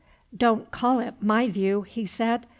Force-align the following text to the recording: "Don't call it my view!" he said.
"Don't 0.35 0.71
call 0.71 0.97
it 0.99 1.21
my 1.21 1.47
view!" 1.47 1.83
he 1.83 2.07
said. 2.07 2.47